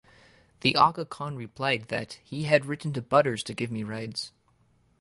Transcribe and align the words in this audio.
The 0.61 0.75
Aga 0.75 1.05
Khan 1.05 1.35
replied 1.35 1.89
that 1.89 2.13
he 2.23 2.45
had 2.45 2.65
written 2.65 2.91
to 2.93 3.03
Butters 3.03 3.43
to 3.43 3.53
give 3.53 3.69
me 3.69 3.83
rides. 3.83 4.31